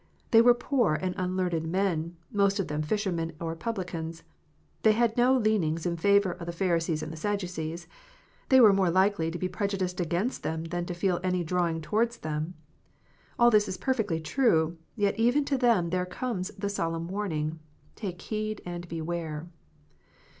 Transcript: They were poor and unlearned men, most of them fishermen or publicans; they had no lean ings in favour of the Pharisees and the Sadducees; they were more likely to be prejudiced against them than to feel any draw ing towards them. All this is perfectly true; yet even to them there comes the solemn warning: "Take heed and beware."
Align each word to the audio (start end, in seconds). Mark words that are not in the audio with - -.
They 0.31 0.41
were 0.41 0.55
poor 0.55 0.95
and 0.95 1.13
unlearned 1.15 1.67
men, 1.71 2.15
most 2.31 2.59
of 2.59 2.67
them 2.67 2.81
fishermen 2.81 3.33
or 3.39 3.55
publicans; 3.55 4.23
they 4.81 4.93
had 4.93 5.15
no 5.15 5.37
lean 5.37 5.63
ings 5.63 5.85
in 5.85 5.95
favour 5.95 6.31
of 6.31 6.47
the 6.47 6.51
Pharisees 6.51 7.03
and 7.03 7.13
the 7.13 7.17
Sadducees; 7.17 7.85
they 8.49 8.59
were 8.59 8.73
more 8.73 8.89
likely 8.89 9.29
to 9.29 9.37
be 9.37 9.47
prejudiced 9.47 9.99
against 9.99 10.41
them 10.41 10.63
than 10.63 10.87
to 10.87 10.95
feel 10.95 11.19
any 11.23 11.43
draw 11.43 11.67
ing 11.69 11.81
towards 11.81 12.17
them. 12.17 12.55
All 13.37 13.51
this 13.51 13.67
is 13.69 13.77
perfectly 13.77 14.19
true; 14.19 14.79
yet 14.95 15.19
even 15.19 15.45
to 15.45 15.55
them 15.59 15.91
there 15.91 16.07
comes 16.07 16.49
the 16.57 16.67
solemn 16.69 17.07
warning: 17.07 17.59
"Take 17.95 18.23
heed 18.23 18.59
and 18.65 18.87
beware." 18.87 19.49